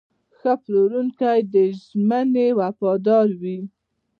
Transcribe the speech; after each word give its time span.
ښه 0.37 0.53
پلورونکی 0.63 1.39
د 1.53 1.55
ژمنې 1.83 2.47
وفادار 2.59 3.27
وي. 3.41 3.57